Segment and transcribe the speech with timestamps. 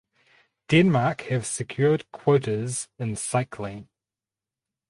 [0.71, 3.87] Denmark have secured quotas in cycling.